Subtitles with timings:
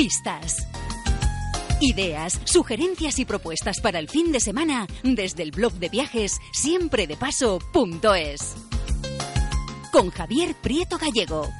[0.00, 0.66] Pistas.
[1.78, 8.56] Ideas, sugerencias y propuestas para el fin de semana desde el blog de viajes siempredepaso.es.
[9.92, 11.50] Con Javier Prieto Gallego.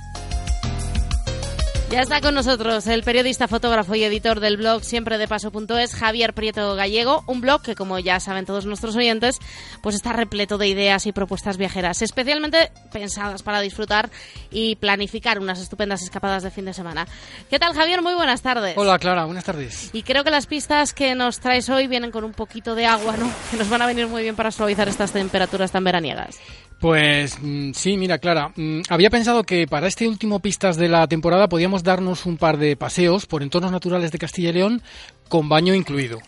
[1.90, 6.34] Ya está con nosotros el periodista, fotógrafo y editor del blog siempre de paso.es, Javier
[6.34, 9.40] Prieto Gallego, un blog que como ya saben todos nuestros oyentes,
[9.82, 14.08] pues está repleto de ideas y propuestas viajeras, especialmente pensadas para disfrutar
[14.52, 17.08] y planificar unas estupendas escapadas de fin de semana.
[17.50, 18.02] ¿Qué tal Javier?
[18.02, 18.74] Muy buenas tardes.
[18.78, 19.90] Hola Clara, buenas tardes.
[19.92, 23.16] Y creo que las pistas que nos traes hoy vienen con un poquito de agua,
[23.16, 23.28] ¿no?
[23.50, 26.38] Que nos van a venir muy bien para suavizar estas temperaturas tan veraniegas.
[26.80, 31.06] Pues mm, sí, mira, Clara, mm, había pensado que para este último pistas de la
[31.06, 34.82] temporada podíamos darnos un par de paseos por entornos naturales de Castilla y León
[35.28, 36.20] con baño incluido.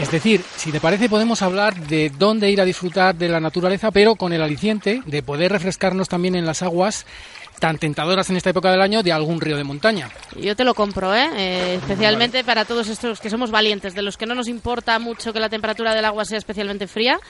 [0.00, 3.92] Es decir, si te parece podemos hablar de dónde ir a disfrutar de la naturaleza,
[3.92, 7.06] pero con el aliciente de poder refrescarnos también en las aguas
[7.62, 10.10] tan tentadoras en esta época del año de algún río de montaña.
[10.34, 11.30] Yo te lo compro, ¿eh?
[11.36, 15.32] eh especialmente para todos estos que somos valientes, de los que no nos importa mucho
[15.32, 17.20] que la temperatura del agua sea especialmente fría,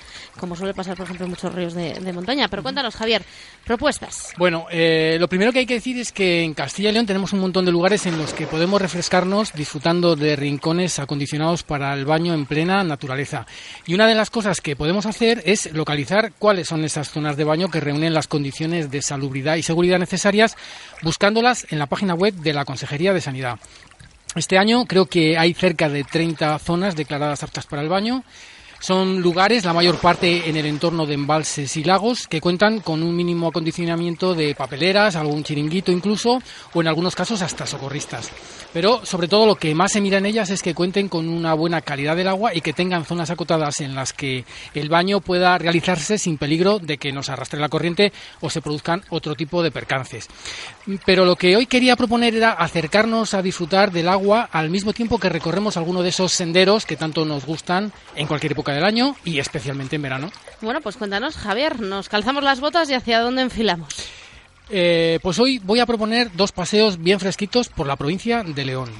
[0.40, 2.48] como suele pasar, por ejemplo, en muchos ríos de, montaña.
[2.48, 3.22] Pero cuéntanos, Javier,
[3.66, 4.32] propuestas.
[4.38, 7.34] Bueno, eh, lo primero que hay que decir es que en Castilla y León tenemos
[7.34, 12.06] un montón de lugares en los que podemos refrescarnos disfrutando de rincones acondicionados para el
[12.06, 13.46] baño en plena naturaleza.
[13.86, 17.44] Y una de las cosas que podemos hacer es localizar cuáles son esas zonas de
[17.44, 20.21] baño que reúnen las condiciones de salubridad y seguridad necesarias
[21.02, 23.58] buscándolas en la página web de la Consejería de Sanidad.
[24.34, 28.24] Este año creo que hay cerca de 30 zonas declaradas aptas para el baño
[28.82, 33.04] son lugares, la mayor parte en el entorno de embalses y lagos, que cuentan con
[33.04, 36.42] un mínimo acondicionamiento de papeleras, algún chiringuito incluso,
[36.74, 38.32] o en algunos casos hasta socorristas.
[38.72, 41.54] Pero sobre todo lo que más se mira en ellas es que cuenten con una
[41.54, 44.44] buena calidad del agua y que tengan zonas acotadas en las que
[44.74, 49.02] el baño pueda realizarse sin peligro de que nos arrastre la corriente o se produzcan
[49.10, 50.28] otro tipo de percances.
[51.06, 55.18] Pero lo que hoy quería proponer era acercarnos a disfrutar del agua al mismo tiempo
[55.18, 59.16] que recorremos alguno de esos senderos que tanto nos gustan en cualquier época del año
[59.24, 60.30] y especialmente en verano.
[60.60, 63.94] Bueno, pues cuéntanos, Javier, nos calzamos las botas y hacia dónde enfilamos.
[64.70, 68.90] Eh, pues hoy voy a proponer dos paseos bien fresquitos por la provincia de León.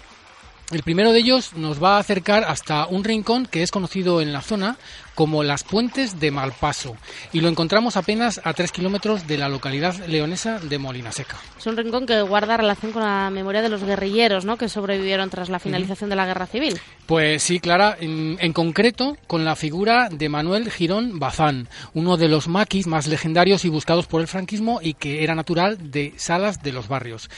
[0.73, 4.33] El primero de ellos nos va a acercar hasta un rincón que es conocido en
[4.33, 4.79] la zona
[5.15, 6.97] como las Puentes de Malpaso
[7.31, 11.37] y lo encontramos apenas a tres kilómetros de la localidad leonesa de Molina Seca.
[11.59, 14.57] Es un rincón que guarda relación con la memoria de los guerrilleros ¿no?
[14.57, 16.81] que sobrevivieron tras la finalización de la Guerra Civil.
[17.05, 22.29] Pues sí, Clara, en, en, concreto con la figura de Manuel Girón Bazán, uno de
[22.29, 26.63] los maquis más legendarios y buscados por el franquismo y que era natural de Salas
[26.63, 27.29] de los Barrios.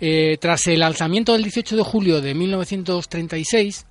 [0.00, 3.84] Eh, tras el alzamiento del 18 de julio de 1936,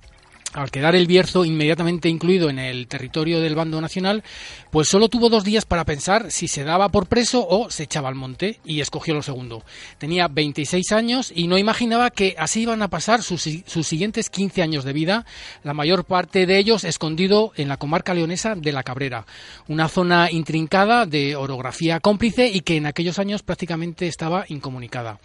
[0.54, 4.24] al quedar el Bierzo inmediatamente incluido en el territorio del bando nacional,
[4.70, 8.08] pues solo tuvo dos días para pensar si se daba por preso o se echaba
[8.08, 9.62] al monte y escogió lo segundo.
[9.98, 14.62] Tenía 26 años y no imaginaba que así iban a pasar sus, sus siguientes 15
[14.62, 15.26] años de vida,
[15.62, 19.26] la mayor parte de ellos escondido en la comarca leonesa de La Cabrera,
[19.68, 25.18] una zona intrincada de orografía cómplice y que en aquellos años prácticamente estaba incomunicada.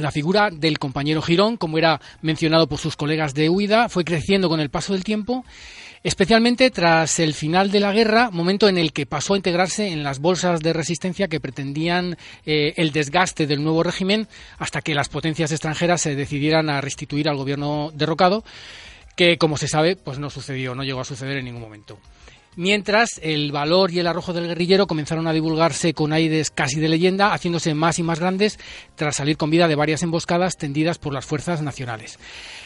[0.00, 4.48] La figura del compañero Girón, como era mencionado por sus colegas de huida, fue creciendo
[4.48, 5.44] con el paso del tiempo,
[6.02, 10.02] especialmente tras el final de la guerra, momento en el que pasó a integrarse en
[10.02, 12.16] las bolsas de resistencia que pretendían
[12.46, 14.26] eh, el desgaste del nuevo régimen
[14.58, 18.42] hasta que las potencias extranjeras se decidieran a restituir al gobierno derrocado,
[19.16, 21.98] que como se sabe, pues no sucedió, no llegó a suceder en ningún momento
[22.56, 26.88] mientras el valor y el arrojo del guerrillero comenzaron a divulgarse con aires casi de
[26.88, 28.58] leyenda, haciéndose más y más grandes
[28.96, 32.18] tras salir con vida de varias emboscadas tendidas por las fuerzas nacionales.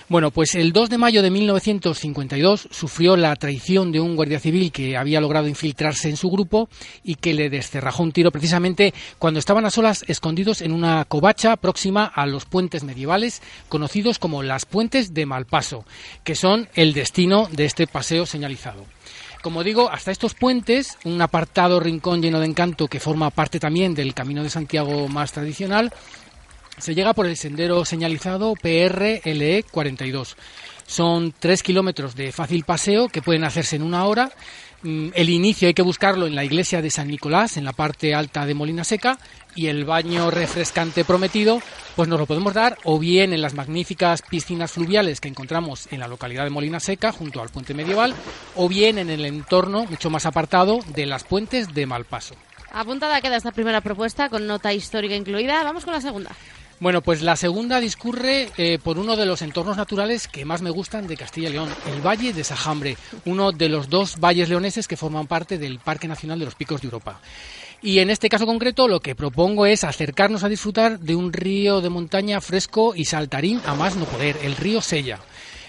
[0.08, 4.70] Bueno, pues el 2 de mayo de 1952 sufrió la traición de un guardia civil
[4.70, 6.68] que había logrado infiltrarse en su grupo
[7.02, 11.56] y que le descerrajó un tiro precisamente cuando estaban a solas escondidos en una covacha
[11.56, 13.40] próxima a los puentes medievales
[13.70, 15.86] conocidos como las puentes de Malpaso,
[16.22, 18.84] que son el destino de este paseo señalizado.
[19.44, 23.94] Como digo, hasta estos puentes, un apartado rincón lleno de encanto que forma parte también
[23.94, 25.92] del Camino de Santiago más tradicional,
[26.78, 30.36] se llega por el sendero señalizado PRLE 42.
[30.86, 34.30] Son tres kilómetros de fácil paseo que pueden hacerse en una hora
[34.84, 38.14] Mm, el inicio hay que buscarlo en la iglesia de San Nicolás, en la parte
[38.14, 39.18] alta de Molina Seca,
[39.54, 41.62] y el baño refrescante prometido,
[41.96, 46.00] pues nos lo podemos dar o bien en las magníficas piscinas fluviales que encontramos en
[46.00, 48.14] la localidad de Molina Seca, junto al puente medieval,
[48.56, 52.34] o bien en el entorno mucho más apartado de las puentes de Malpaso.
[52.70, 55.62] Apuntada queda esta primera propuesta con nota histórica incluida.
[55.64, 56.32] Vamos con la segunda.
[56.80, 60.70] Bueno, pues la segunda discurre eh, por uno de los entornos naturales que más me
[60.70, 64.88] gustan de Castilla y León, el Valle de Sajambre, uno de los dos valles leoneses
[64.88, 67.20] que forman parte del Parque Nacional de los Picos de Europa.
[67.80, 71.80] Y en este caso concreto lo que propongo es acercarnos a disfrutar de un río
[71.80, 75.20] de montaña fresco y saltarín a más no poder, el río Sella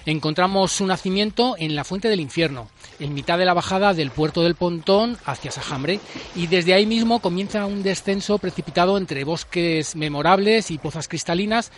[0.06, 2.70] encontramos su nacimiento en la Fuente del Infierno,
[3.00, 6.00] en mitad de la bajada del puerto del Pontón hacia Sajambre,
[6.36, 11.72] y desde ahí mismo comienza un descenso precipitado entre bosques memorables y pozas cristalinas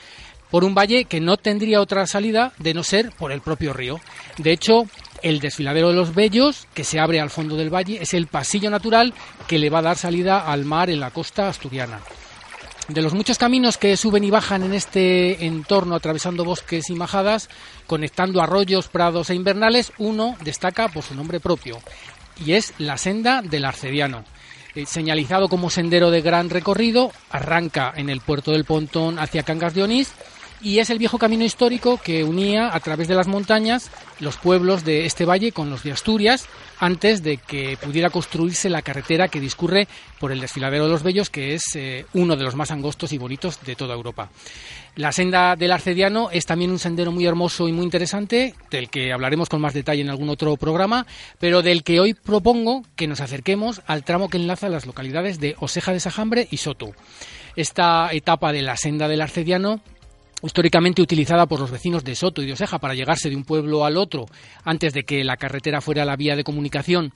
[0.51, 3.99] por un valle que no tendría otra salida de no ser por el propio río.
[4.37, 4.87] De hecho,
[5.21, 8.69] el desfiladero de los Bellos, que se abre al fondo del valle, es el pasillo
[8.69, 9.13] natural
[9.47, 11.99] que le va a dar salida al mar en la costa asturiana.
[12.87, 17.49] De los muchos caminos que suben y bajan en este entorno, atravesando bosques y majadas,
[17.85, 21.79] conectando arroyos, prados e invernales, uno destaca por su nombre propio,
[22.45, 24.23] y es la senda del Arcediano.
[24.73, 29.73] Eh, señalizado como sendero de gran recorrido, arranca en el puerto del Pontón hacia Cangas
[29.73, 30.13] de Onís
[30.61, 34.83] y es el viejo camino histórico que unía a través de las montañas los pueblos
[34.83, 36.47] de este valle con los de Asturias
[36.79, 39.87] antes de que pudiera construirse la carretera que discurre
[40.19, 43.17] por el desfiladero de los Bellos, que es eh, uno de los más angostos y
[43.17, 44.29] bonitos de toda Europa.
[44.95, 49.13] La senda del Arcediano es también un sendero muy hermoso y muy interesante, del que
[49.13, 51.05] hablaremos con más detalle en algún otro programa,
[51.39, 55.55] pero del que hoy propongo que nos acerquemos al tramo que enlaza las localidades de
[55.59, 56.93] Oseja de Sajambre y Soto.
[57.55, 59.81] Esta etapa de la senda del Arcediano
[60.43, 63.85] históricamente utilizada por los vecinos de Soto y de Oseja para llegarse de un pueblo
[63.85, 64.25] al otro
[64.63, 67.11] antes de que la carretera fuera la vía de comunicación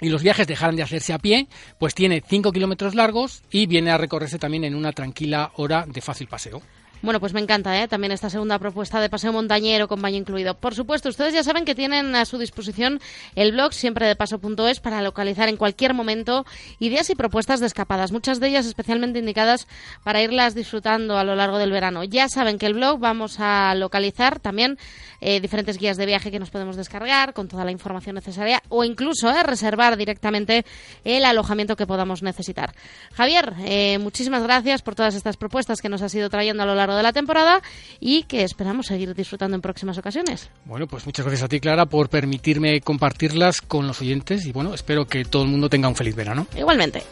[0.00, 1.46] y los viajes dejaran de hacerse a pie,
[1.78, 6.00] pues tiene 5 kilómetros largos y viene a recorrerse también en una tranquila hora de
[6.00, 6.62] fácil paseo.
[7.02, 7.88] Bueno, pues me encanta ¿eh?
[7.88, 10.52] también esta segunda propuesta de paseo montañero con baño incluido.
[10.54, 13.00] Por supuesto, ustedes ya saben que tienen a su disposición
[13.34, 16.44] el blog siempre de paso.es para localizar en cualquier momento
[16.78, 19.66] ideas y propuestas de escapadas, muchas de ellas especialmente indicadas
[20.04, 22.04] para irlas disfrutando a lo largo del verano.
[22.04, 24.76] Ya saben que el blog vamos a localizar también
[25.22, 28.84] eh, diferentes guías de viaje que nos podemos descargar con toda la información necesaria o
[28.84, 30.64] incluso eh, reservar directamente
[31.04, 32.74] el alojamiento que podamos necesitar.
[33.14, 36.74] Javier, eh, muchísimas gracias por todas estas propuestas que nos has ido trayendo a lo
[36.90, 37.62] largo de la temporada
[37.98, 40.50] y que esperamos seguir disfrutando en próximas ocasiones.
[40.64, 44.74] Bueno, pues muchas gracias a ti, Clara, por permitirme compartirlas con los oyentes y bueno,
[44.74, 46.46] espero que todo el mundo tenga un feliz verano.
[46.56, 47.02] Igualmente.